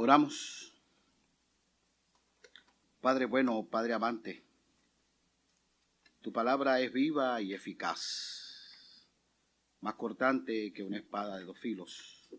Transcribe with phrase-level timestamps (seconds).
[0.00, 0.72] Oramos.
[3.00, 4.44] Padre bueno, Padre amante,
[6.22, 9.04] tu palabra es viva y eficaz,
[9.80, 12.30] más cortante que una espada de dos filos.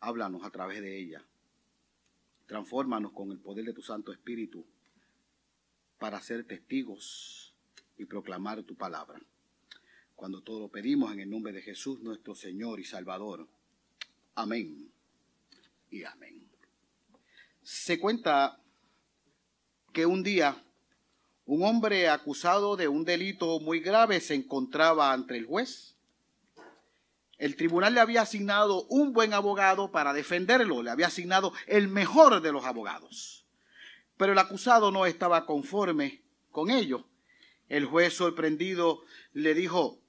[0.00, 1.24] Háblanos a través de ella.
[2.46, 4.66] Transfórmanos con el poder de tu Santo Espíritu
[6.00, 7.54] para ser testigos
[7.98, 9.20] y proclamar tu palabra.
[10.16, 13.46] Cuando todo lo pedimos en el nombre de Jesús, nuestro Señor y Salvador.
[14.34, 14.95] Amén
[15.90, 16.48] y amén.
[17.62, 18.60] Se cuenta
[19.92, 20.62] que un día
[21.46, 25.96] un hombre acusado de un delito muy grave se encontraba ante el juez.
[27.38, 32.40] El tribunal le había asignado un buen abogado para defenderlo, le había asignado el mejor
[32.40, 33.46] de los abogados.
[34.16, 37.06] Pero el acusado no estaba conforme con ello.
[37.68, 40.00] El juez sorprendido le dijo,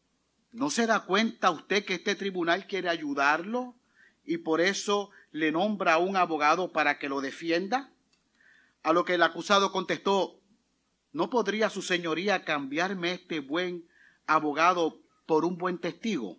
[0.52, 3.76] ¿no se da cuenta usted que este tribunal quiere ayudarlo
[4.28, 7.90] y por eso le nombra a un abogado para que lo defienda?
[8.84, 10.40] A lo que el acusado contestó,
[11.14, 13.88] ¿no podría su señoría cambiarme este buen
[14.28, 16.38] abogado por un buen testigo?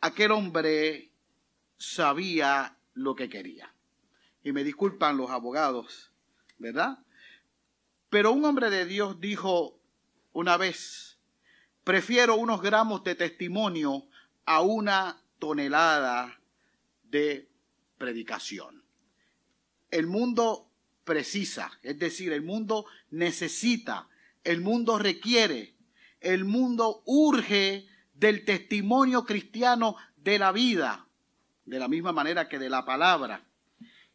[0.00, 1.10] Aquel hombre
[1.76, 3.74] sabía lo que quería.
[4.44, 6.12] Y me disculpan los abogados,
[6.56, 7.00] ¿verdad?
[8.10, 9.80] Pero un hombre de Dios dijo
[10.32, 11.18] una vez,
[11.82, 14.06] prefiero unos gramos de testimonio
[14.46, 16.37] a una tonelada
[17.10, 17.48] de
[17.98, 18.82] predicación.
[19.90, 20.70] El mundo
[21.04, 24.08] precisa, es decir, el mundo necesita,
[24.44, 25.74] el mundo requiere,
[26.20, 31.06] el mundo urge del testimonio cristiano de la vida,
[31.64, 33.46] de la misma manera que de la palabra.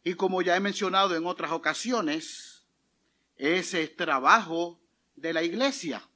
[0.02, 2.66] Y como ya he mencionado en otras ocasiones,
[3.36, 4.80] ese es trabajo
[5.16, 6.06] de la iglesia,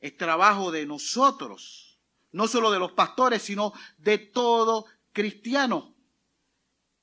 [0.00, 1.98] es trabajo de nosotros,
[2.32, 4.86] no solo de los pastores, sino de todo
[5.16, 5.96] cristiano.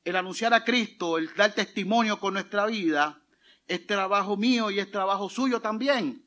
[0.03, 3.23] El anunciar a Cristo, el dar testimonio con nuestra vida,
[3.67, 6.23] es trabajo mío y es trabajo suyo también.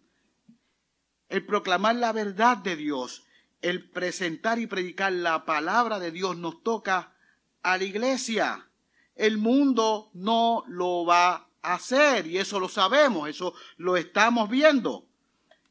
[1.29, 3.25] El proclamar la verdad de Dios,
[3.63, 7.15] el presentar y predicar la palabra de Dios nos toca
[7.63, 8.69] a la iglesia.
[9.15, 15.07] El mundo no lo va a hacer y eso lo sabemos, eso lo estamos viendo.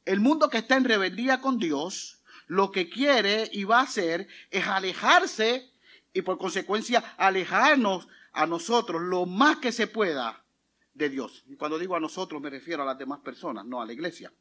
[0.05, 4.29] El mundo que está en rebeldía con Dios, lo que quiere y va a hacer
[4.49, 5.74] es alejarse
[6.15, 10.45] y por consecuencia alejarnos a nosotros lo más que se pueda
[10.93, 11.43] de Dios.
[11.45, 14.31] Y cuando digo a nosotros me refiero a las demás personas, no a la iglesia.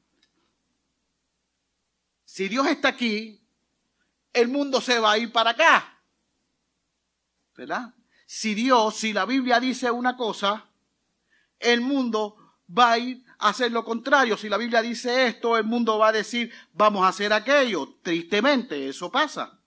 [2.24, 3.42] Si Dios está aquí,
[4.32, 6.00] el mundo se va a ir para acá.
[7.56, 7.92] ¿Verdad?
[8.24, 10.70] Si Dios, si la Biblia dice una cosa,
[11.58, 12.36] el mundo
[12.70, 14.36] va a ir a hacer lo contrario.
[14.36, 17.98] Si la Biblia dice esto, el mundo va a decir, vamos a hacer aquello.
[18.00, 19.60] Tristemente, eso pasa.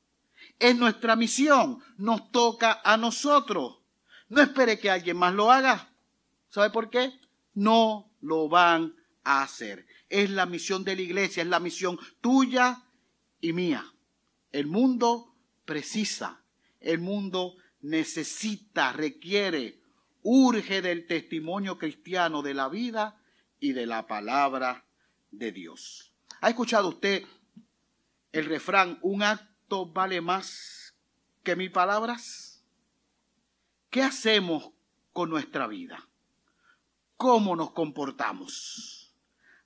[0.60, 3.80] Es nuestra misión, nos toca a nosotros.
[4.30, 5.94] No espere que alguien más lo haga.
[6.50, 7.14] ¿Sabe por qué?
[7.54, 9.86] No lo van a hacer.
[10.10, 12.84] Es la misión de la iglesia, es la misión tuya
[13.40, 13.86] y mía.
[14.52, 15.36] El mundo
[15.66, 16.42] precisa,
[16.80, 19.80] el mundo necesita, requiere,
[20.24, 23.22] urge del testimonio cristiano de la vida
[23.60, 24.86] y de la palabra
[25.32, 26.14] de Dios.
[26.42, 27.26] ¿Ha escuchado usted
[28.32, 30.96] el refrán, un acto vale más
[31.44, 32.64] que mis palabras?
[33.90, 34.72] ¿Qué hacemos
[35.14, 36.08] con nuestra vida?
[37.18, 39.14] ¿Cómo nos comportamos?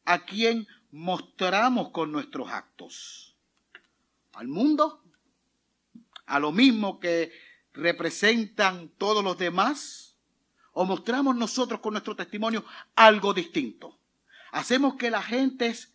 [0.05, 3.35] ¿A quién mostramos con nuestros actos?
[4.33, 5.03] ¿Al mundo?
[6.25, 7.31] ¿A lo mismo que
[7.73, 10.17] representan todos los demás?
[10.73, 13.99] ¿O mostramos nosotros con nuestro testimonio algo distinto?
[14.51, 15.93] ¿Hacemos que las gentes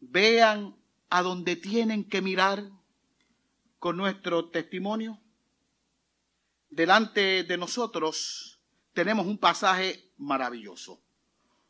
[0.00, 0.76] vean
[1.08, 2.70] a donde tienen que mirar?
[3.80, 5.18] Con nuestro testimonio?
[6.68, 8.60] Delante de nosotros
[8.92, 11.00] tenemos un pasaje maravilloso.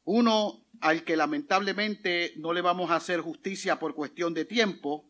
[0.05, 5.09] Uno al que lamentablemente no le vamos a hacer justicia por cuestión de tiempo,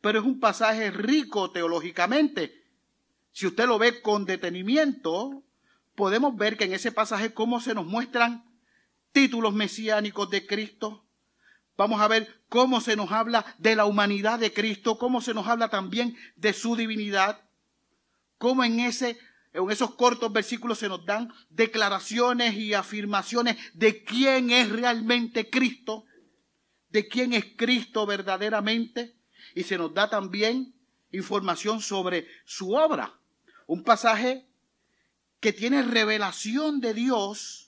[0.00, 2.64] pero es un pasaje rico teológicamente.
[3.30, 5.42] Si usted lo ve con detenimiento,
[5.94, 8.44] podemos ver que en ese pasaje cómo se nos muestran
[9.12, 11.04] títulos mesiánicos de Cristo,
[11.78, 15.46] Vamos a ver cómo se nos habla de la humanidad de Cristo, cómo se nos
[15.46, 17.40] habla también de su divinidad,
[18.36, 19.16] cómo en, ese,
[19.52, 26.04] en esos cortos versículos se nos dan declaraciones y afirmaciones de quién es realmente Cristo,
[26.88, 29.14] de quién es Cristo verdaderamente,
[29.54, 30.74] y se nos da también
[31.12, 33.20] información sobre su obra.
[33.68, 34.48] Un pasaje
[35.38, 37.67] que tiene revelación de Dios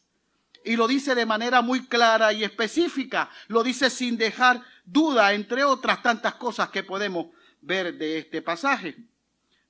[0.64, 3.30] y lo dice de manera muy clara y específica.
[3.48, 7.26] Lo dice sin dejar duda, entre otras tantas cosas que podemos
[7.60, 8.96] ver de este pasaje.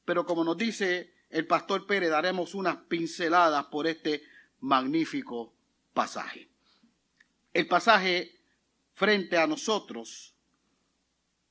[0.04, 4.22] Pero como nos dice el pastor Pérez daremos unas pinceladas por este
[4.60, 5.54] magnífico
[5.94, 6.48] pasaje.
[7.52, 8.40] El pasaje
[8.94, 10.34] frente a nosotros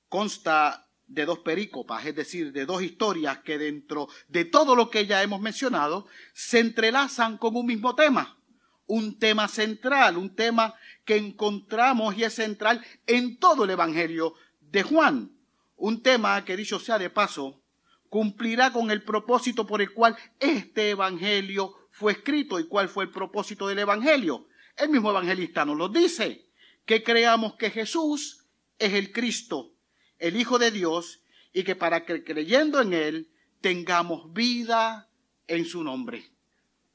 [0.10, 5.08] consta de dos perícopas, es decir, de dos historias que dentro de todo lo que
[5.08, 8.39] ya hemos mencionado se entrelazan con un mismo tema,
[8.90, 10.74] un tema central, un tema
[11.06, 15.32] que encontramos y es central en todo el Evangelio de Juan,
[15.76, 17.62] un tema que dicho sea de paso,
[18.10, 23.12] cumplirá con el propósito por el cual este Evangelio fue escrito y cuál fue el
[23.12, 24.48] propósito del Evangelio.
[24.76, 26.48] El mismo evangelista nos lo dice,
[26.86, 28.48] que creamos que Jesús
[28.80, 29.72] es el Cristo,
[30.18, 31.22] el Hijo de Dios,
[31.54, 33.30] y que para que creyendo en Él
[33.62, 35.12] tengamos vida
[35.46, 36.32] en su nombre.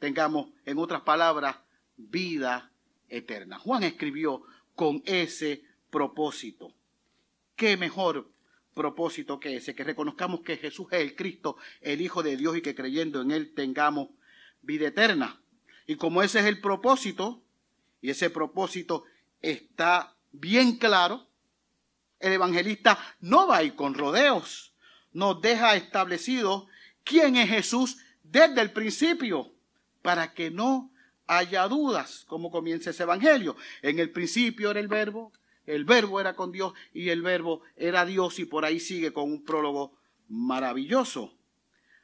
[0.00, 1.56] Tengamos, en otras palabras,
[1.96, 2.70] vida
[3.08, 3.58] eterna.
[3.58, 4.42] Juan escribió
[4.74, 6.72] con ese propósito.
[7.56, 8.30] ¿Qué mejor
[8.74, 9.74] propósito que ese?
[9.74, 13.30] Que reconozcamos que Jesús es el Cristo, el Hijo de Dios, y que creyendo en
[13.30, 14.08] Él tengamos
[14.62, 15.40] vida eterna.
[15.86, 17.42] Y como ese es el propósito,
[18.00, 19.04] y ese propósito
[19.40, 21.26] está bien claro,
[22.18, 24.72] el evangelista no va a ir con rodeos,
[25.12, 26.66] nos deja establecido
[27.04, 29.52] quién es Jesús desde el principio,
[30.02, 30.90] para que no
[31.26, 33.56] haya dudas cómo comienza ese evangelio.
[33.82, 35.32] En el principio era el verbo,
[35.66, 39.30] el verbo era con Dios y el verbo era Dios y por ahí sigue con
[39.30, 39.96] un prólogo
[40.28, 41.34] maravilloso.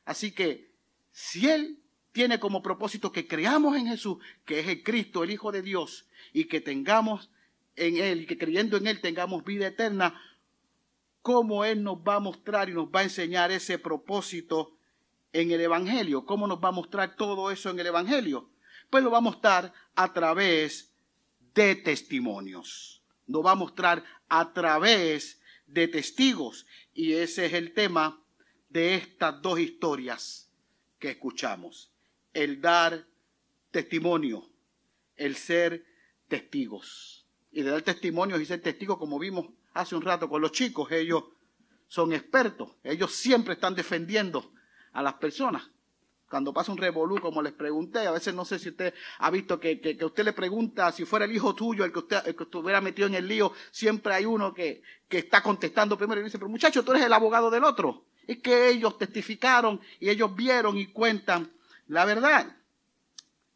[0.04, 0.70] Así que
[1.12, 1.78] si Él
[2.12, 6.06] tiene como propósito que creamos en Jesús, que es el Cristo, el Hijo de Dios,
[6.32, 7.30] y que tengamos
[7.76, 10.20] en Él y que creyendo en Él tengamos vida eterna,
[11.22, 14.72] cómo Él nos va a mostrar y nos va a enseñar ese propósito
[15.32, 16.24] en el Evangelio.
[16.24, 18.49] ¿Cómo nos va a mostrar todo eso en el Evangelio?
[18.90, 20.92] Pues lo va a mostrar a través
[21.54, 23.02] de testimonios.
[23.26, 26.66] Nos va a mostrar a través de testigos.
[26.92, 28.20] Y ese es el tema
[28.68, 30.50] de estas dos historias
[30.98, 31.92] que escuchamos.
[32.32, 33.06] El dar
[33.70, 34.50] testimonio,
[35.16, 35.84] el ser
[36.28, 37.20] testigos
[37.52, 40.90] y de dar testimonios y ser testigos, como vimos hace un rato con los chicos,
[40.92, 41.24] ellos
[41.88, 44.52] son expertos, ellos siempre están defendiendo
[44.92, 45.68] a las personas.
[46.30, 49.58] Cuando pasa un revolú, como les pregunté, a veces no sé si usted ha visto
[49.58, 52.80] que, que, usted le pregunta si fuera el hijo tuyo el que usted que estuviera
[52.80, 56.48] metido en el lío, siempre hay uno que, que está contestando primero y dice, pero
[56.48, 58.04] muchacho, tú eres el abogado del otro.
[58.26, 61.50] Es que ellos testificaron y ellos vieron y cuentan
[61.88, 62.56] la verdad.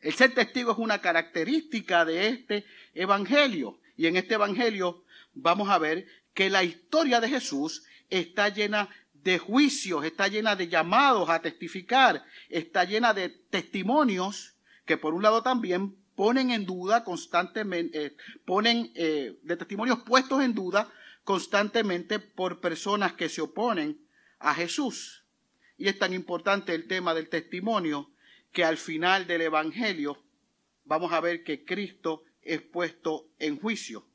[0.00, 3.78] El ser testigo es una característica de este evangelio.
[3.96, 5.04] Y en este Evangelio
[5.34, 8.88] vamos a ver que la historia de Jesús está llena
[9.24, 14.54] de juicios, está llena de llamados a testificar, está llena de testimonios
[14.84, 20.42] que por un lado también ponen en duda constantemente, eh, ponen eh, de testimonios puestos
[20.42, 20.92] en duda
[21.24, 23.98] constantemente por personas que se oponen
[24.38, 25.24] a Jesús.
[25.78, 28.10] Y es tan importante el tema del testimonio
[28.52, 30.22] que al final del Evangelio
[30.84, 34.06] vamos a ver que Cristo es puesto en juicio.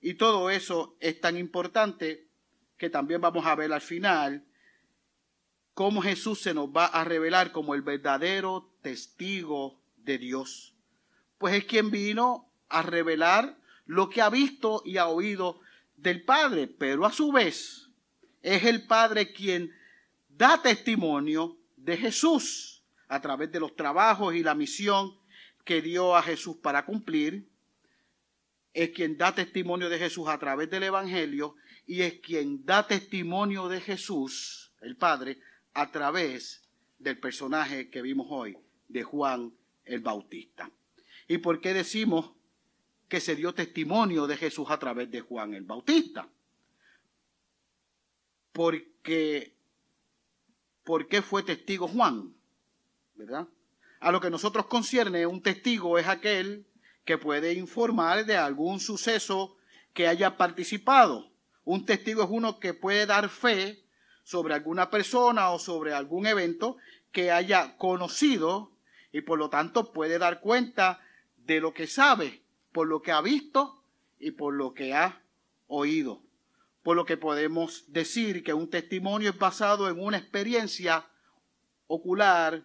[0.00, 2.28] Y todo eso es tan importante
[2.76, 4.44] que también vamos a ver al final
[5.74, 10.74] cómo Jesús se nos va a revelar como el verdadero testigo de Dios.
[11.38, 13.56] Pues es quien vino a revelar
[13.86, 15.60] lo que ha visto y ha oído
[15.96, 17.90] del Padre, pero a su vez
[18.42, 19.72] es el Padre quien
[20.28, 25.16] da testimonio de Jesús a través de los trabajos y la misión
[25.64, 27.48] que dio a Jesús para cumplir
[28.74, 31.54] es quien da testimonio de Jesús a través del Evangelio
[31.86, 35.38] y es quien da testimonio de Jesús, el Padre,
[35.72, 39.54] a través del personaje que vimos hoy, de Juan
[39.84, 40.70] el Bautista.
[41.28, 42.32] ¿Y por qué decimos
[43.08, 46.28] que se dio testimonio de Jesús a través de Juan el Bautista?
[48.52, 49.54] Porque,
[50.82, 52.34] ¿por qué fue testigo Juan?
[53.14, 53.46] ¿Verdad?
[54.00, 56.66] A lo que nosotros concierne, un testigo es aquel
[57.04, 59.56] que puede informar de algún suceso
[59.92, 61.30] que haya participado.
[61.64, 63.84] Un testigo es uno que puede dar fe
[64.22, 66.76] sobre alguna persona o sobre algún evento
[67.12, 68.72] que haya conocido
[69.12, 71.00] y por lo tanto puede dar cuenta
[71.36, 72.42] de lo que sabe,
[72.72, 73.82] por lo que ha visto
[74.18, 75.22] y por lo que ha
[75.68, 76.22] oído.
[76.82, 81.06] Por lo que podemos decir que un testimonio es basado en una experiencia
[81.86, 82.64] ocular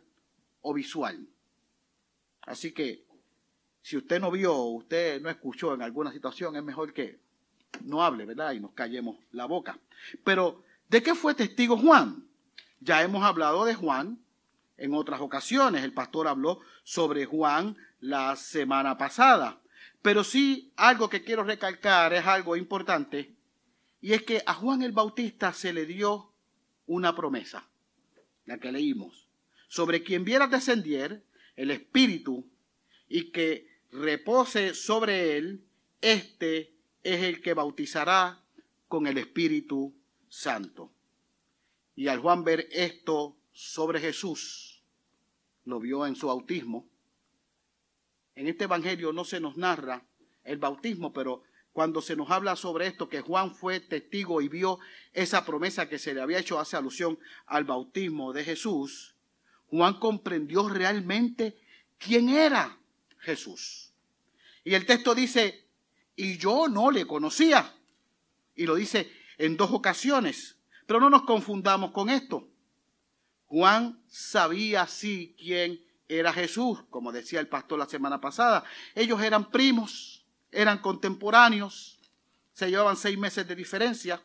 [0.62, 1.28] o visual.
[2.42, 3.06] Así que
[3.90, 7.18] si usted no vio, usted no escuchó en alguna situación, es mejor que
[7.86, 8.52] no hable, ¿verdad?
[8.52, 9.80] Y nos callemos la boca.
[10.24, 12.28] Pero, ¿de qué fue testigo Juan?
[12.82, 14.20] Ya hemos hablado de Juan
[14.78, 15.84] en otras ocasiones.
[15.84, 19.60] El pastor habló sobre Juan la semana pasada.
[20.04, 23.34] Pero sí, algo que quiero recalcar es algo importante,
[24.02, 26.32] y es que a Juan el Bautista se le dio
[26.86, 27.68] una promesa,
[28.46, 29.26] la que leímos.
[29.68, 31.24] sobre quien vieras descender
[31.56, 32.48] el Espíritu
[33.08, 35.64] y que repose sobre él,
[36.02, 38.42] este es el que bautizará
[38.88, 39.94] con el Espíritu
[40.28, 40.92] Santo.
[41.96, 44.84] Y al Juan ver esto sobre Jesús,
[45.66, 46.88] lo vio en su bautismo.
[48.36, 50.06] En este Evangelio no se nos narra
[50.44, 51.44] el bautismo, pero
[51.74, 54.80] cuando se nos habla sobre esto, que Juan fue testigo y vio
[55.14, 59.16] esa promesa que se le había hecho, hace alusión al bautismo de Jesús,
[59.68, 61.56] Juan comprendió realmente
[61.98, 62.79] quién era
[63.20, 63.94] Jesús.
[64.64, 65.66] Y el texto dice,
[66.16, 67.74] y yo no le conocía.
[68.56, 70.58] Y lo dice en dos ocasiones.
[70.86, 72.48] Pero no nos confundamos con esto.
[73.46, 78.64] Juan sabía sí quién era Jesús, como decía el pastor la semana pasada.
[78.96, 82.00] Ellos eran primos, eran contemporáneos,
[82.54, 84.22] se llevaban seis meses de diferencia.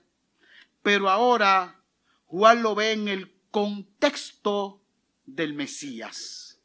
[0.83, 1.81] Pero ahora
[2.27, 4.83] Juan lo ve en el contexto
[5.27, 6.59] del Mesías.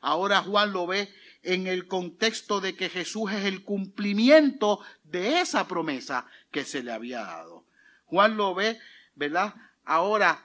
[0.00, 1.12] Ahora Juan lo ve
[1.46, 6.92] en el contexto de que Jesús es el cumplimiento de esa promesa que se le
[6.92, 7.64] había dado.
[8.04, 8.78] Juan lo ve,
[9.14, 9.54] ¿verdad?
[9.84, 10.44] Ahora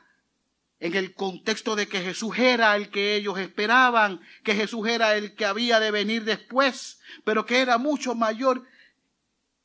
[0.80, 5.36] en el contexto de que Jesús era el que ellos esperaban, que Jesús era el
[5.36, 8.66] que había de venir después, pero que era mucho mayor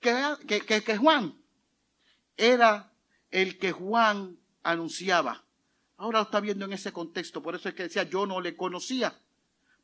[0.00, 1.34] que, que, Juan.
[2.36, 2.92] Era
[3.30, 5.44] el que Juan anunciaba.
[5.96, 8.54] Ahora lo está viendo en ese contexto, por eso es que decía, yo no le
[8.54, 9.18] conocía,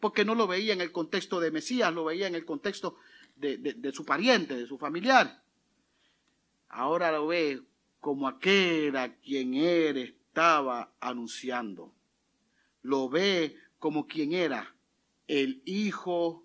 [0.02, 2.96] porque no lo veía en el contexto de Mesías, lo veía en el contexto
[3.36, 5.44] de, su pariente, de su familiar.
[6.68, 7.62] Ahora lo ve
[8.00, 11.94] como aquel a quien él estaba anunciando.
[12.82, 14.74] Lo ve como quien era
[15.28, 16.44] el Hijo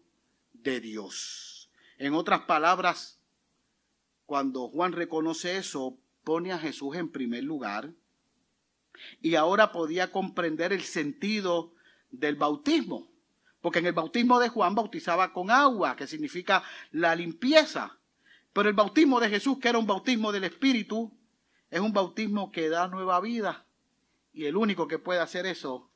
[0.53, 1.71] de Dios.
[1.97, 3.19] En otras palabras,
[4.27, 7.91] cuando Juan reconoce eso, pone a Jesús en primer lugar
[9.19, 11.73] y ahora podía comprender el sentido
[12.11, 13.16] del bautismo,
[13.61, 17.97] porque en el bautismo de Juan bautizaba con agua, que significa la limpieza,
[18.53, 21.11] pero el bautismo de Jesús, que era un bautismo del Espíritu,
[21.69, 23.65] es un bautismo que da nueva vida,
[24.33, 25.89] y el único que puede hacer eso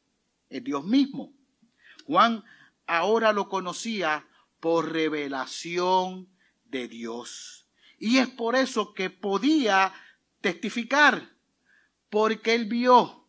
[0.50, 1.34] es Dios mismo.
[2.06, 2.44] Juan
[2.88, 4.28] ahora lo conocía
[4.60, 6.28] por revelación
[6.66, 7.68] de Dios.
[8.00, 9.94] Y es por eso que podía
[10.42, 11.36] testificar
[12.10, 13.28] porque él vio,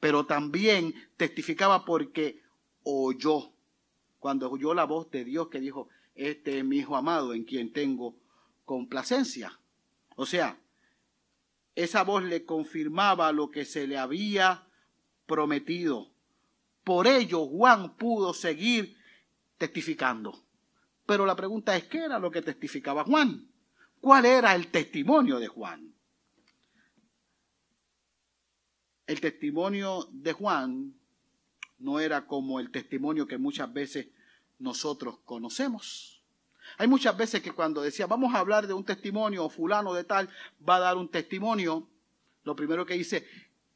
[0.00, 2.42] pero también testificaba porque
[2.82, 3.51] oyó.
[4.22, 7.72] Cuando oyó la voz de Dios que dijo, este es mi hijo amado en quien
[7.72, 8.14] tengo
[8.64, 9.58] complacencia.
[10.14, 10.60] O sea,
[11.74, 14.68] esa voz le confirmaba lo que se le había
[15.26, 16.12] prometido.
[16.84, 18.96] Por ello Juan pudo seguir
[19.58, 20.44] testificando.
[21.04, 23.48] Pero la pregunta es, ¿qué era lo que testificaba Juan?
[24.00, 25.92] ¿Cuál era el testimonio de Juan?
[29.06, 30.94] el testimonio de Juan
[31.82, 34.08] no era como el testimonio que muchas veces
[34.58, 36.22] nosotros conocemos.
[36.78, 40.04] Hay muchas veces que cuando decía, vamos a hablar de un testimonio, o fulano de
[40.04, 40.28] tal
[40.66, 41.88] va a dar un testimonio,
[42.44, 43.26] lo primero que dice,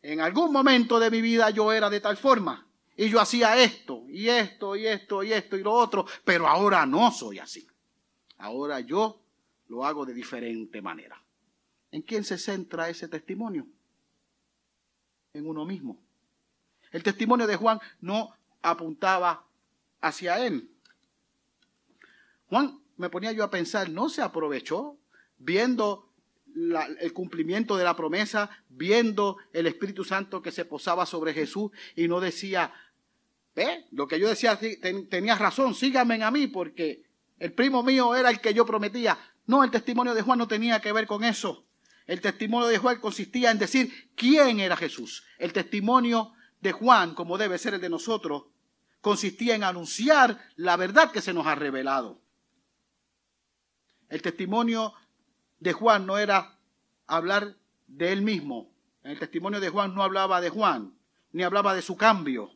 [0.03, 4.05] en algún momento de mi vida yo era de tal forma, y yo hacía esto,
[4.09, 7.67] y esto, y esto, y esto, y lo otro, pero ahora no soy así.
[8.39, 9.21] Ahora yo
[9.69, 11.21] lo hago de diferente manera.
[11.91, 13.67] ¿En quién se centra ese testimonio?
[15.37, 15.99] en uno mismo.
[16.97, 19.45] El testimonio de Juan no apuntaba
[20.01, 20.71] hacia él.
[22.49, 24.97] Juan, me ponía yo a pensar, no se aprovechó
[25.37, 26.09] viendo
[26.55, 32.09] el cumplimiento de la promesa, viendo el Espíritu Santo que se posaba sobre Jesús y
[32.09, 32.73] no decía,
[33.55, 34.59] ve, lo que yo decía
[35.11, 37.03] tenía razón, síganme a mí porque
[37.39, 39.19] el primo mío era el que yo prometía.
[39.45, 41.67] No, el testimonio de Juan no tenía que ver con eso.
[42.07, 45.25] El testimonio de Juan consistía en decir quién era Jesús.
[45.37, 46.33] El testimonio
[46.67, 48.43] de Juan, como debe ser el de nosotros,
[49.01, 52.21] consistía en anunciar la verdad que se nos ha revelado.
[54.09, 54.93] El testimonio
[55.61, 56.59] de Juan no era
[57.07, 57.55] hablar
[57.87, 58.75] de él mismo.
[59.05, 60.99] El testimonio de Juan no hablaba de Juan,
[61.31, 62.51] ni hablaba de su cambio,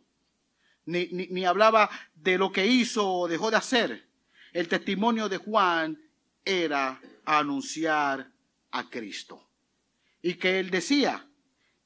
[0.87, 4.09] ni, ni hablaba de lo que hizo o dejó de hacer.
[4.53, 6.03] El testimonio de Juan
[6.45, 8.29] era anunciar
[8.73, 9.49] a Cristo.
[10.21, 11.30] Y que él decía,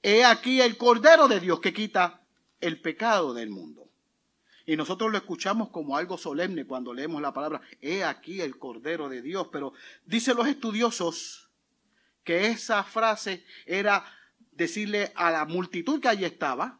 [0.05, 2.21] he aquí el Cordero de Dios que quita
[2.61, 3.89] el pecado del mundo.
[4.67, 9.09] Y nosotros lo escuchamos como algo solemne cuando leemos la palabra, he aquí el Cordero
[9.09, 9.49] de Dios.
[9.51, 9.73] Pero
[10.05, 11.49] dicen los estudiosos
[12.23, 14.05] que esa frase era
[14.53, 16.79] decirle a la multitud que allí estaba,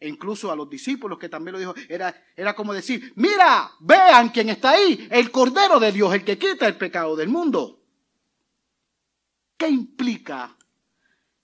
[0.00, 4.30] e incluso a los discípulos que también lo dijo, era, era como decir, mira, vean
[4.30, 7.82] quién está ahí, el Cordero de Dios, el que quita el pecado del mundo.
[9.58, 10.57] ¿Qué implica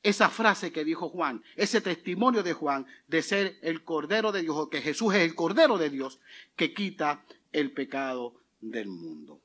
[0.04, 4.54] esa frase que dijo Juan, ese testimonio de Juan de ser el Cordero de Dios,
[4.56, 6.20] o que Jesús es el Cordero de Dios
[6.56, 9.40] que quita el pecado del mundo.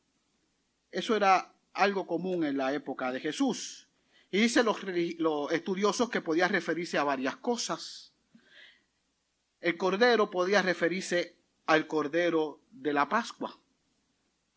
[0.91, 3.87] Eso era algo común en la época de Jesús.
[4.31, 4.83] Y dicen los,
[5.17, 8.11] los estudiosos que podía referirse a varias cosas.
[9.61, 11.37] El Cordero podía referirse
[11.67, 13.57] al Cordero de la Pascua,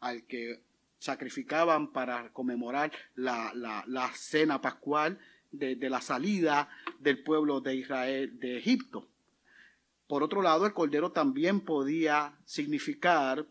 [0.00, 0.62] al que
[0.98, 5.20] sacrificaban para conmemorar la, la cena pascual
[5.52, 6.68] de, la salida
[6.98, 9.08] del pueblo de Israel de Egipto.
[10.06, 13.46] Por otro lado, el cordero también podía significar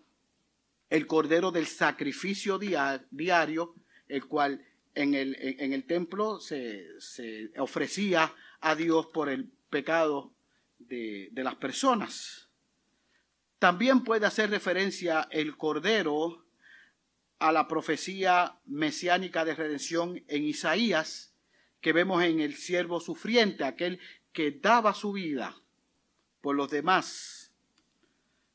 [0.89, 3.75] el cordero del sacrificio diario,
[4.07, 6.89] el cual en el, en el templo se,
[7.57, 10.33] ofrecía a Dios por el pecado
[10.79, 12.49] de, de, las personas.
[13.57, 16.45] También puede hacer referencia el cordero
[17.39, 21.30] a la profecía mesiánica de redención en Isaías,
[21.81, 23.99] que vemos en el siervo sufriente, aquel
[24.31, 25.55] que daba su vida
[26.39, 27.51] por los demás.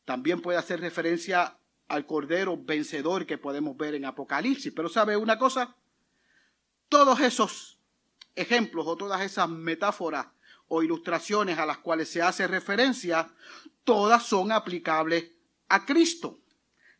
[0.04, 4.72] También puede hacer referencia al Cordero vencedor que podemos ver en Apocalipsis.
[4.74, 5.76] Pero ¿sabe una cosa?
[6.88, 7.78] Todos esos
[8.34, 10.28] ejemplos o todas esas metáforas
[10.68, 13.28] o ilustraciones a las cuales se hace referencia,
[13.84, 15.30] todas son aplicables
[15.68, 16.40] a Cristo.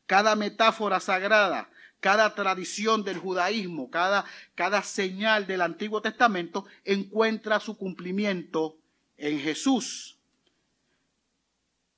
[0.06, 1.68] Cada metáfora sagrada,
[2.00, 4.24] cada tradición del judaísmo, cada,
[4.54, 8.76] cada señal del Antiguo Testamento encuentra su cumplimiento
[9.16, 10.18] en Jesús.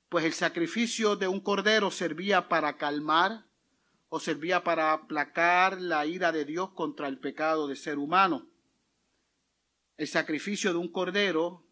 [0.07, 3.45] Pues el sacrificio de un cordero servía para calmar
[4.09, 8.47] o servía para aplacar la ira de Dios contra el pecado del ser humano.
[9.97, 11.63] El sacrificio de un cordero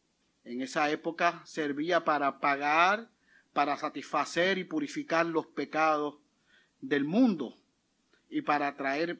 [0.43, 3.09] en esa época servía para pagar,
[3.53, 6.15] para satisfacer y purificar los pecados
[6.79, 7.57] del mundo
[8.29, 9.19] y para traer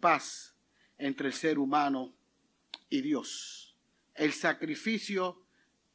[0.00, 0.54] paz
[0.98, 2.12] entre el ser humano
[2.88, 3.76] y Dios.
[4.14, 5.42] El sacrificio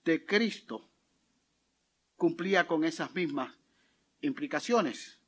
[0.05, 0.89] de Cristo
[2.15, 3.53] cumplía con esas mismas
[4.22, 5.20] implicaciones.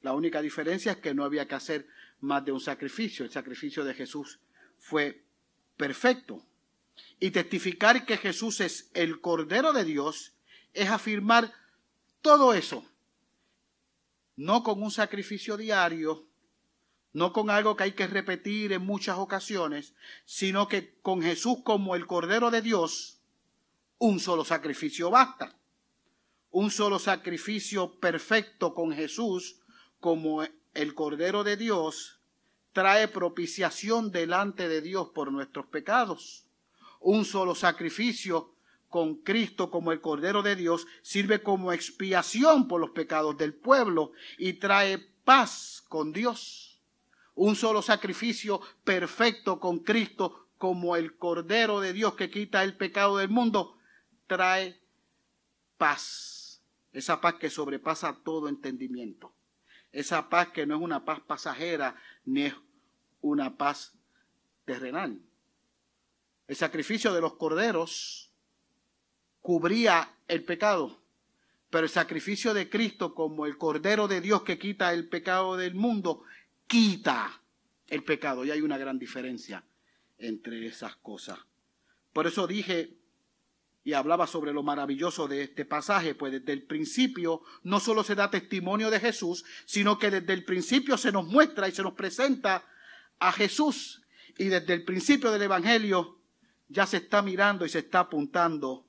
[0.00, 1.86] La única diferencia es que no había que hacer
[2.20, 3.24] más de un sacrificio.
[3.24, 4.38] El sacrificio de Jesús
[4.78, 5.24] fue
[5.76, 6.44] perfecto.
[7.20, 10.32] Y testificar que Jesús es el Cordero de Dios
[10.72, 11.52] es afirmar
[12.22, 12.84] todo eso.
[14.36, 16.27] No con un sacrificio diario,
[17.12, 19.94] no con algo que hay que repetir en muchas ocasiones,
[20.24, 23.20] sino que con Jesús como el Cordero de Dios,
[23.98, 25.56] un solo sacrificio basta.
[26.50, 29.60] Un solo sacrificio perfecto con Jesús
[30.00, 30.44] como
[30.74, 32.20] el Cordero de Dios
[32.72, 36.46] trae propiciación delante de Dios por nuestros pecados.
[37.00, 38.54] Un solo sacrificio
[38.88, 44.12] con Cristo como el Cordero de Dios sirve como expiación por los pecados del pueblo
[44.38, 46.67] y trae paz con Dios
[47.38, 53.18] un solo sacrificio perfecto con Cristo como el Cordero de Dios que quita el pecado
[53.18, 53.78] del mundo,
[54.26, 54.80] trae
[55.76, 56.60] paz.
[56.92, 59.32] Esa paz que sobrepasa todo entendimiento.
[59.92, 62.54] Esa paz que no es una paz pasajera ni es
[63.20, 63.94] una paz
[64.64, 65.20] terrenal.
[66.48, 68.32] El sacrificio de los corderos
[69.42, 71.00] cubría el pecado,
[71.70, 75.76] pero el sacrificio de Cristo como el Cordero de Dios que quita el pecado del
[75.76, 76.24] mundo
[76.68, 77.42] quita
[77.88, 78.44] el pecado.
[78.44, 79.64] Y hay una gran diferencia
[80.18, 81.38] entre esas cosas.
[82.12, 82.98] Por eso dije
[83.84, 88.14] y hablaba sobre lo maravilloso de este pasaje, pues desde el principio no solo se
[88.14, 91.94] da testimonio de Jesús, sino que desde el principio se nos muestra y se nos
[91.94, 92.66] presenta
[93.18, 94.02] a Jesús.
[94.36, 96.20] Y desde el principio del Evangelio
[96.68, 98.86] ya se está mirando y se está apuntando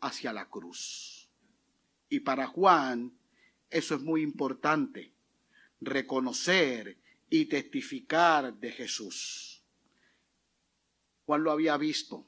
[0.00, 1.28] hacia la cruz.
[2.08, 3.12] Y para Juan
[3.68, 5.12] eso es muy importante,
[5.80, 6.98] reconocer
[7.32, 9.64] y testificar de Jesús.
[11.24, 12.26] Juan lo había visto,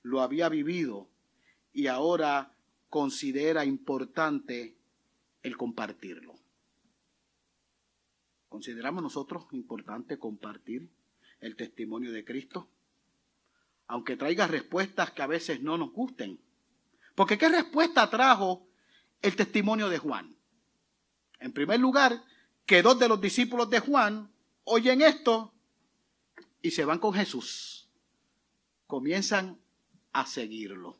[0.00, 1.10] lo había vivido
[1.74, 2.56] y ahora
[2.88, 4.78] considera importante
[5.42, 6.34] el compartirlo.
[8.48, 10.88] ¿Consideramos nosotros importante compartir
[11.40, 12.70] el testimonio de Cristo?
[13.86, 16.40] Aunque traiga respuestas que a veces no nos gusten.
[17.14, 18.66] Porque ¿qué respuesta trajo
[19.20, 20.34] el testimonio de Juan?
[21.38, 22.24] En primer lugar,
[22.70, 24.30] que dos de los discípulos de Juan
[24.62, 25.52] oyen esto
[26.62, 27.88] y se van con Jesús.
[28.86, 29.60] Comienzan
[30.12, 30.96] a seguirlo.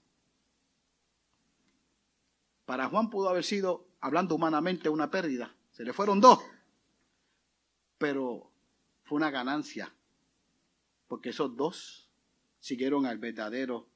[2.64, 5.54] Para Juan pudo haber sido, hablando humanamente, una pérdida.
[5.70, 6.40] Se le fueron dos.
[7.98, 8.50] Pero
[9.04, 9.94] fue una ganancia.
[11.06, 12.10] Porque esos dos
[12.58, 13.86] siguieron al verdadero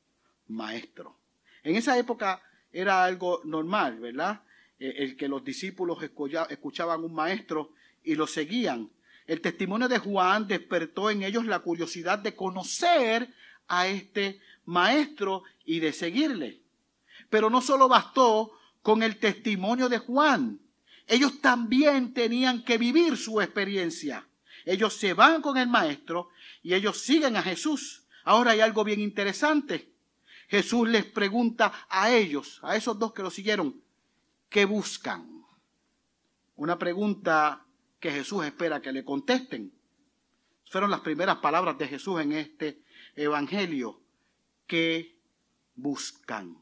[0.47, 1.19] maestro.
[1.65, 4.44] En esa época era algo normal, ¿verdad?
[4.79, 8.91] Eh, el que los discípulos escuchaban un maestro y lo seguían.
[9.27, 13.33] El testimonio de Juan despertó en ellos la curiosidad de conocer
[13.69, 16.61] a este maestro y de seguirle.
[17.31, 20.61] Pero no solo bastó con el testimonio de Juan,
[21.07, 24.27] ellos también tenían que vivir su experiencia.
[24.65, 26.31] Ellos se van con el maestro
[26.63, 28.05] y ellos siguen a Jesús.
[28.25, 29.91] Ahora hay algo bien interesante.
[30.49, 33.83] Jesús les pregunta a ellos, a esos dos que lo siguieron,
[34.55, 35.45] ¿qué buscan?
[36.55, 37.67] Una pregunta
[37.99, 39.75] que Jesús espera que le contesten.
[40.71, 42.81] Fueron las primeras palabras de Jesús en este
[43.17, 44.01] Evangelio.
[44.69, 45.19] ¿Qué
[45.75, 46.57] buscan?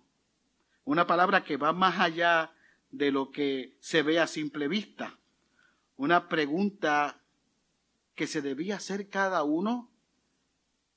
[0.85, 2.55] Una palabra que va más allá
[2.90, 5.18] de lo que se ve a simple vista.
[5.98, 7.20] Una pregunta
[8.14, 9.90] que se debía hacer cada uno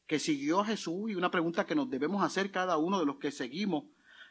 [0.07, 3.17] que siguió a Jesús y una pregunta que nos debemos hacer cada uno de los
[3.17, 3.83] que seguimos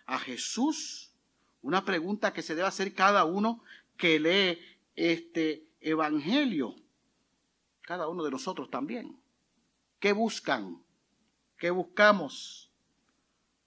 [0.06, 1.03] a Jesús.
[1.64, 3.64] Una pregunta que se debe hacer cada uno
[3.96, 4.60] que lee
[4.94, 6.76] este Evangelio.
[7.80, 9.18] Cada uno de nosotros también.
[9.98, 10.80] ¿Qué buscan?
[11.58, 12.70] ¿Qué buscamos?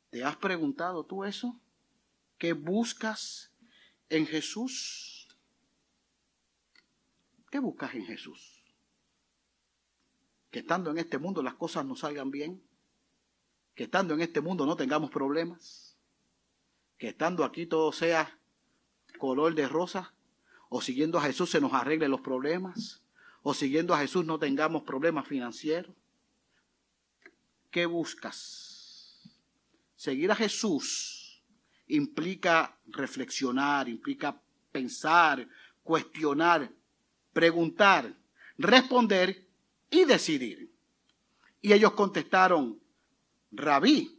[0.10, 1.60] ¿Te has preguntado tú eso?
[2.38, 3.52] ¿Qué buscas
[4.10, 5.28] en Jesús?
[7.50, 8.58] ¿Qué buscas en Jesús?
[10.52, 12.64] que estando en este mundo las cosas nos salgan bien,
[13.76, 15.87] que estando en este mundo no tengamos problemas,
[16.98, 18.40] que estando aquí todo sea
[19.18, 20.14] color de rosa,
[20.70, 23.02] o siguiendo a Jesús se nos arregle los problemas,
[23.42, 25.96] o siguiendo a Jesús no tengamos problemas financieros.
[27.72, 29.30] ¿Qué buscas?
[29.96, 31.44] Seguir a Jesús
[31.88, 35.48] implica reflexionar, implica pensar,
[35.84, 36.70] cuestionar,
[37.34, 38.14] preguntar,
[38.58, 39.48] responder
[39.90, 40.72] y decidir.
[41.62, 42.80] Y ellos contestaron,
[43.52, 44.17] rabí,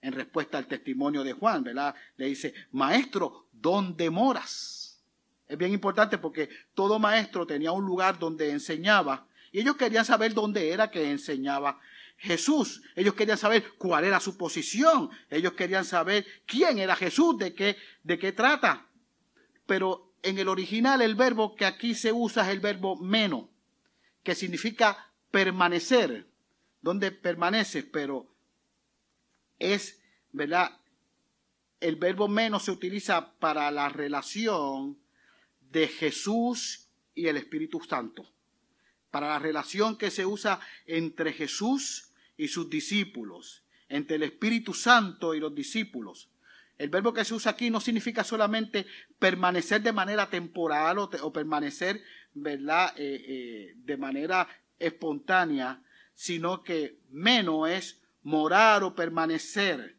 [0.00, 1.94] en respuesta al testimonio de Juan, ¿verdad?
[2.16, 5.00] Le dice, maestro, ¿dónde moras?
[5.46, 10.34] Es bien importante porque todo maestro tenía un lugar donde enseñaba y ellos querían saber
[10.34, 11.80] dónde era que enseñaba
[12.18, 12.82] Jesús.
[12.94, 15.10] Ellos querían saber cuál era su posición.
[15.30, 18.86] Ellos querían saber quién era Jesús, de qué, de qué trata.
[19.66, 23.46] Pero en el original el verbo que aquí se usa es el verbo menos
[24.22, 26.26] que significa permanecer,
[26.82, 28.26] donde permaneces, pero
[29.58, 30.00] es,
[30.32, 30.78] ¿verdad?
[31.80, 34.98] El verbo menos se utiliza para la relación
[35.70, 38.26] de Jesús y el Espíritu Santo,
[39.10, 45.34] para la relación que se usa entre Jesús y sus discípulos, entre el Espíritu Santo
[45.34, 46.30] y los discípulos.
[46.78, 48.86] El verbo que se usa aquí no significa solamente
[49.18, 52.02] permanecer de manera temporal o, permanecer
[52.34, 52.94] ¿verdad?
[52.96, 55.82] Eh, eh, de manera espontánea,
[56.14, 59.96] sino que menos es morar o permanecer,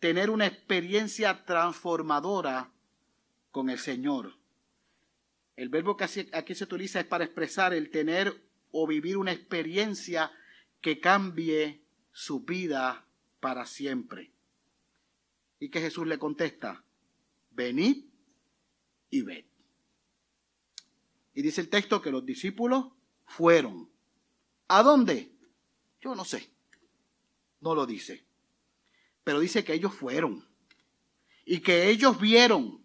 [0.00, 2.70] tener una experiencia transformadora
[3.50, 4.36] con el Señor.
[5.56, 8.38] El verbo que aquí se utiliza es para expresar el tener
[8.70, 10.30] o vivir una experiencia
[10.82, 13.06] que cambie su vida
[13.40, 14.30] para siempre.
[15.58, 16.84] Y que Jesús le contesta,
[17.50, 18.04] venid
[19.08, 19.46] y ved.
[21.32, 22.92] Y dice el texto que los discípulos
[23.24, 23.88] fueron.
[24.68, 25.32] ¿A dónde?
[26.02, 26.59] Yo no sé.
[27.60, 28.24] No lo dice.
[29.24, 30.46] Pero dice que ellos fueron.
[31.44, 32.84] Y que ellos vieron.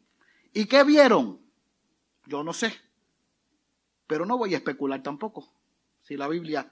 [0.53, 1.41] ¿Y qué vieron?
[2.25, 2.73] Yo no sé.
[4.07, 5.51] Pero no voy a especular tampoco.
[6.01, 6.71] Si la Biblia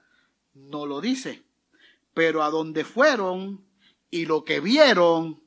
[0.54, 1.44] no lo dice.
[2.12, 3.64] Pero a dónde fueron
[4.10, 5.42] y lo que vieron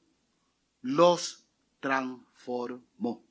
[0.81, 1.45] los
[1.79, 3.23] transformó.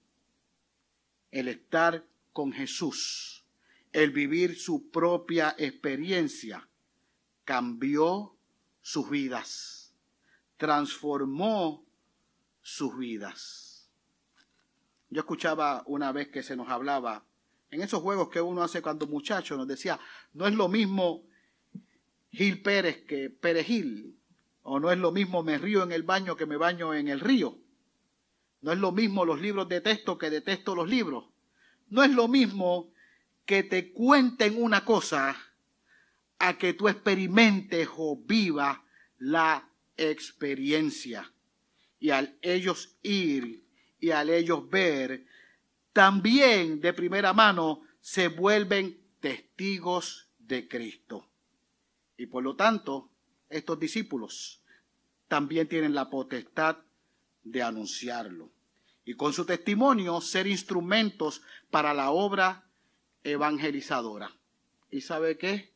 [1.31, 3.45] El estar con Jesús,
[3.93, 6.69] el vivir su propia experiencia,
[7.45, 8.36] cambió
[8.87, 9.93] sus vidas,
[10.57, 11.85] transformó
[12.63, 13.91] sus vidas.
[15.11, 17.25] Yo escuchaba una vez que se nos hablaba,
[17.73, 19.99] en esos juegos que uno hace cuando muchacho, nos decía,
[20.35, 21.25] no es lo mismo
[22.31, 24.17] Gil Pérez que Perejil,
[24.63, 27.19] o no es lo mismo me río en el baño que me baño en el
[27.19, 27.59] río.
[28.61, 31.25] No es lo mismo los libros de texto que detesto los libros.
[31.89, 32.93] No es lo mismo
[33.47, 35.37] que te cuenten una cosa
[36.39, 38.85] a que tú experimentes o viva
[39.19, 41.33] la experiencia.
[41.99, 43.65] Y al ellos ir
[43.99, 45.27] y al ellos ver,
[45.93, 51.29] también de primera mano se vuelven testigos de Cristo.
[52.17, 53.11] Y por lo tanto,
[53.49, 54.63] estos discípulos
[55.29, 56.79] también tienen la potestad
[57.43, 58.51] de anunciarlo
[59.07, 62.69] y con su testimonio ser instrumentos para la obra
[63.23, 64.33] evangelizadora.
[64.91, 65.73] ¿Y sabe qué?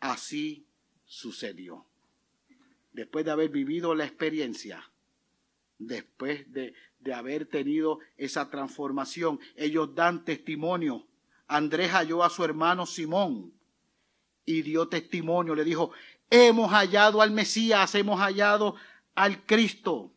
[0.00, 0.66] Así
[1.04, 1.86] sucedió.
[2.92, 4.90] Después de haber vivido la experiencia,
[5.78, 11.06] después de, de haber tenido esa transformación, ellos dan testimonio.
[11.46, 13.52] Andrés halló a su hermano Simón
[14.44, 15.92] y dio testimonio, le dijo,
[16.28, 18.76] hemos hallado al Mesías, hemos hallado
[19.14, 20.12] al Cristo.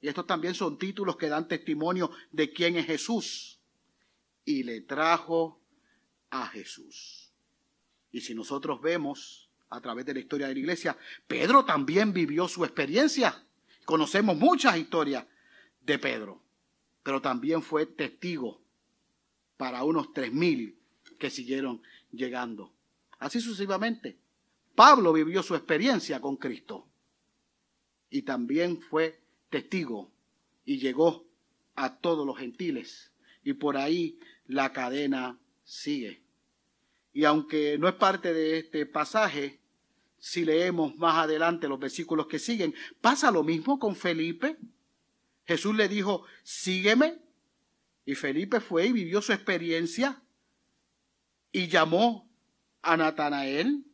[0.00, 3.60] Y estos también son títulos que dan testimonio de quién es Jesús.
[4.44, 5.60] Y le trajo
[6.30, 7.27] a Jesús.
[8.18, 12.48] Y si nosotros vemos a través de la historia de la iglesia, Pedro también vivió
[12.48, 13.44] su experiencia.
[13.84, 15.24] Conocemos muchas historias
[15.82, 16.42] de Pedro,
[17.04, 18.60] pero también fue testigo
[19.56, 20.76] para unos tres mil
[21.16, 22.72] que siguieron llegando.
[23.20, 24.18] Así sucesivamente.
[24.74, 26.88] Pablo vivió su experiencia con Cristo
[28.10, 30.10] y también fue testigo
[30.64, 31.24] y llegó
[31.76, 33.12] a todos los gentiles.
[33.44, 36.27] Y por ahí la cadena sigue.
[37.12, 39.60] Y aunque no es parte de este pasaje,
[40.18, 44.58] si leemos más adelante los versículos que siguen, pasa lo mismo con Felipe.
[45.46, 47.18] Jesús le dijo, sígueme.
[48.04, 50.22] Y Felipe fue y vivió su experiencia
[51.52, 52.28] y llamó
[52.82, 53.84] a Natanael.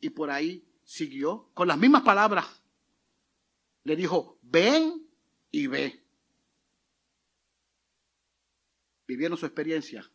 [0.00, 2.62] Y por ahí siguió con las mismas palabras.
[3.84, 5.06] Le dijo, ven
[5.50, 6.05] y ve.
[9.06, 10.10] Vivieron su experiencia,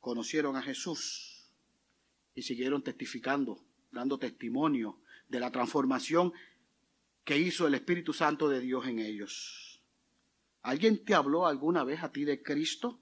[0.00, 1.48] conocieron a Jesús
[2.34, 6.32] y siguieron testificando, dando testimonio de la transformación
[7.24, 9.82] que hizo el Espíritu Santo de Dios en ellos.
[10.62, 13.00] ¿Alguien te habló alguna vez a ti de Cristo?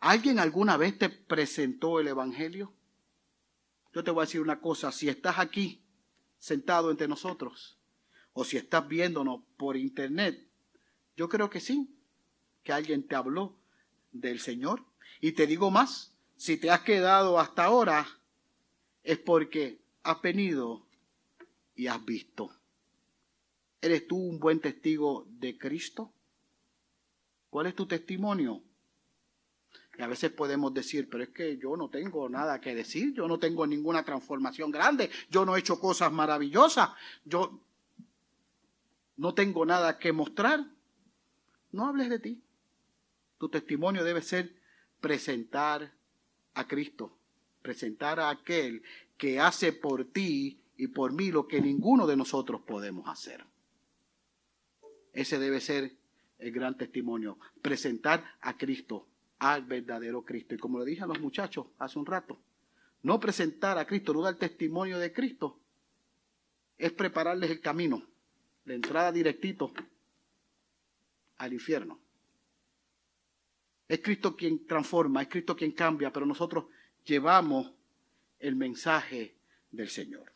[0.00, 2.72] ¿Alguien alguna vez te presentó el Evangelio?
[3.92, 5.82] Yo te voy a decir una cosa, si estás aquí
[6.38, 7.78] sentado entre nosotros,
[8.32, 10.46] o si estás viéndonos por internet,
[11.16, 11.88] yo creo que sí,
[12.62, 13.57] que alguien te habló
[14.20, 14.84] del Señor.
[15.20, 18.06] Y te digo más, si te has quedado hasta ahora,
[19.02, 20.86] es porque has venido
[21.74, 22.54] y has visto.
[23.80, 26.12] ¿Eres tú un buen testigo de Cristo?
[27.50, 28.62] ¿Cuál es tu testimonio?
[29.98, 33.26] Y a veces podemos decir, pero es que yo no tengo nada que decir, yo
[33.26, 36.90] no tengo ninguna transformación grande, yo no he hecho cosas maravillosas,
[37.24, 37.60] yo
[39.16, 40.64] no tengo nada que mostrar.
[41.72, 42.42] No hables de ti.
[43.38, 44.52] Tu testimonio debe ser
[45.00, 45.92] presentar
[46.54, 47.16] a Cristo,
[47.62, 48.82] presentar a aquel
[49.16, 53.44] que hace por ti y por mí lo que ninguno de nosotros podemos hacer.
[55.12, 55.96] Ese debe ser
[56.38, 59.06] el gran testimonio, presentar a Cristo
[59.38, 60.54] al verdadero Cristo.
[60.54, 62.38] Y como le dije a los muchachos hace un rato,
[63.02, 65.58] no presentar a Cristo, no dar testimonio de Cristo,
[66.76, 68.04] es prepararles el camino,
[68.64, 69.72] la entrada directito
[71.38, 71.98] al infierno.
[73.88, 76.66] Es Cristo quien transforma, es Cristo quien cambia, pero nosotros
[77.04, 77.72] llevamos
[78.38, 79.34] el mensaje
[79.70, 80.32] del Señor.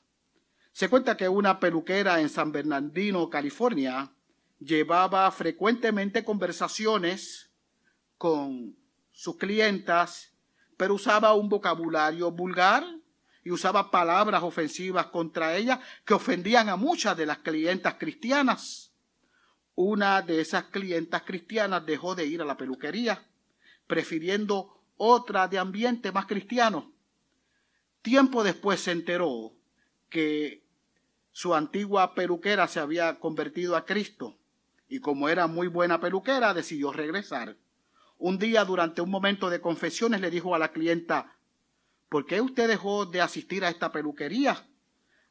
[0.73, 4.11] Se cuenta que una peluquera en San Bernardino, California,
[4.59, 7.51] llevaba frecuentemente conversaciones
[8.17, 8.75] con
[9.11, 10.33] sus clientas,
[10.79, 12.85] pero usaba un vocabulario vulgar
[13.45, 18.93] y usaba palabras ofensivas contra ella que ofendían a muchas de las clientas cristianas.
[19.75, 23.23] Una de esas clientas cristianas dejó de ir a la peluquería,
[23.93, 26.91] prefiriendo otra de ambiente más cristiano.
[28.01, 29.53] Tiempo después se enteró
[30.09, 30.65] que
[31.31, 34.39] su antigua peluquera se había convertido a Cristo
[34.89, 37.59] y como era muy buena peluquera decidió regresar.
[38.17, 41.37] Un día, durante un momento de confesiones, le dijo a la clienta,
[42.09, 44.67] ¿por qué usted dejó de asistir a esta peluquería?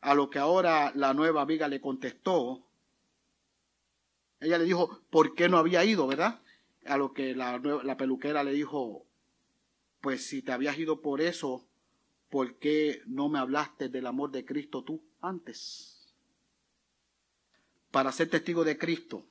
[0.01, 2.61] A lo que ahora la nueva amiga le contestó.
[4.39, 6.41] Ella le dijo, ¿por qué no había ido, verdad?
[6.85, 7.61] A lo que la,
[7.97, 9.05] peluquera le dijo,
[10.01, 11.67] pues si te habías ido por eso,
[12.29, 16.13] ¿por qué no me hablaste del amor de Cristo tú antes?
[17.91, 19.25] Para ser testigo de Cristo,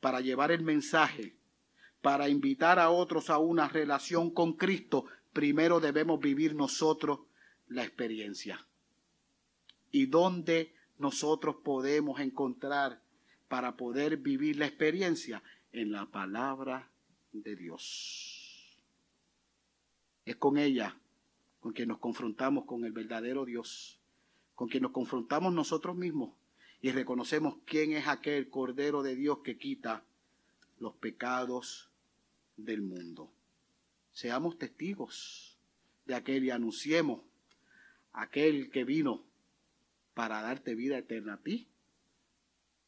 [0.00, 1.36] para llevar el mensaje,
[2.02, 7.20] para invitar a otros a una relación con Cristo, primero debemos vivir nosotros
[7.68, 8.66] la experiencia.
[9.90, 13.02] ¿Y dónde nosotros podemos encontrar
[13.48, 15.42] para poder vivir la experiencia?
[15.76, 16.90] En la palabra
[17.32, 18.82] de Dios.
[20.24, 20.96] Es con ella
[21.60, 24.00] con quien nos confrontamos con el verdadero Dios,
[24.54, 26.30] con quien nos confrontamos nosotros mismos
[26.80, 30.02] y reconocemos quién es aquel Cordero de Dios que quita
[30.78, 31.90] los pecados
[32.56, 33.30] del mundo.
[34.12, 35.58] Seamos testigos
[36.06, 37.20] de aquel y anunciemos
[38.14, 39.26] aquel que vino
[40.14, 41.68] para darte vida eterna a ti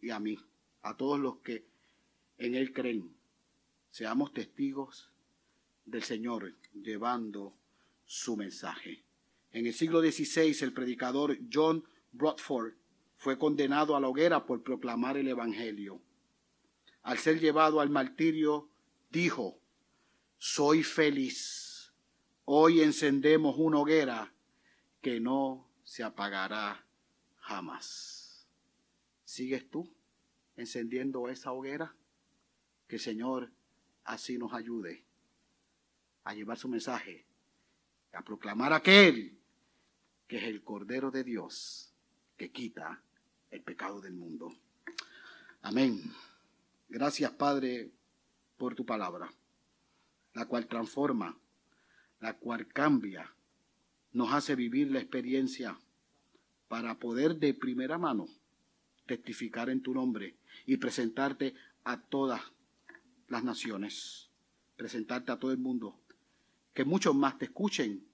[0.01, 0.39] y a mí,
[0.81, 1.68] a todos los que
[2.39, 3.15] en Él creen.
[3.91, 5.11] Seamos testigos
[5.85, 7.55] del Señor llevando
[8.05, 9.05] su mensaje.
[9.53, 12.75] En el siglo XVI, el predicador John Bradford
[13.17, 16.01] fue condenado a la hoguera por proclamar el Evangelio.
[17.03, 18.71] Al ser llevado al martirio,
[19.11, 19.59] dijo,
[20.39, 21.69] soy feliz
[22.51, 24.33] Hoy encendemos una hoguera
[25.03, 26.83] que no se apagará
[27.37, 28.49] jamás.
[29.23, 29.95] ¿Sigues tú
[30.57, 31.95] encendiendo esa hoguera?
[32.89, 33.51] Que el Señor
[34.05, 35.05] así nos ayude
[36.25, 37.25] a llevar su mensaje,
[38.13, 39.39] a proclamar aquel
[40.27, 41.95] que es el Cordero de Dios
[42.37, 43.03] que quita
[43.51, 44.55] el pecado del mundo.
[45.63, 46.03] Amén.
[46.89, 47.91] Gracias, Padre,
[48.57, 49.31] por tu palabra,
[50.35, 51.39] la cual transforma,
[52.21, 53.35] la cual cambia,
[54.13, 55.79] nos hace vivir la experiencia
[56.69, 58.27] para poder de primera mano
[59.07, 62.43] testificar en tu nombre y presentarte a todas
[63.29, 64.31] las naciones,
[64.77, 65.99] presentarte a todo el mundo,
[66.75, 68.07] que muchos más te escuchen,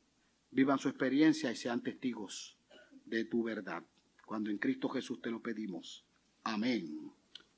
[0.51, 2.57] vivan su experiencia y sean testigos
[3.05, 3.83] de tu verdad.
[4.27, 6.05] Cuando en Cristo Jesús te lo pedimos.
[6.43, 7.13] Amén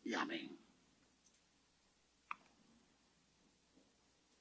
[0.05, 0.65] y amén.